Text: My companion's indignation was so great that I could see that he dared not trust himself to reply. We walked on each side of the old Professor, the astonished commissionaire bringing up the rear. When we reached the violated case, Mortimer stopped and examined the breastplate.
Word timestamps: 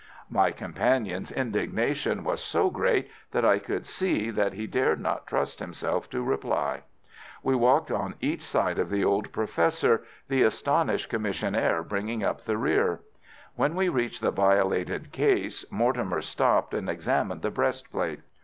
My 0.31 0.49
companion's 0.49 1.31
indignation 1.31 2.23
was 2.23 2.43
so 2.43 2.71
great 2.71 3.11
that 3.33 3.45
I 3.45 3.59
could 3.59 3.85
see 3.85 4.31
that 4.31 4.53
he 4.53 4.65
dared 4.65 4.99
not 4.99 5.27
trust 5.27 5.59
himself 5.59 6.09
to 6.09 6.23
reply. 6.23 6.81
We 7.43 7.53
walked 7.53 7.91
on 7.91 8.15
each 8.19 8.41
side 8.41 8.79
of 8.79 8.89
the 8.89 9.03
old 9.05 9.31
Professor, 9.31 10.03
the 10.27 10.41
astonished 10.41 11.09
commissionaire 11.11 11.83
bringing 11.87 12.23
up 12.23 12.41
the 12.45 12.57
rear. 12.57 13.01
When 13.55 13.75
we 13.75 13.89
reached 13.89 14.21
the 14.23 14.31
violated 14.31 15.11
case, 15.11 15.65
Mortimer 15.69 16.23
stopped 16.23 16.73
and 16.73 16.89
examined 16.89 17.43
the 17.43 17.51
breastplate. 17.51 18.21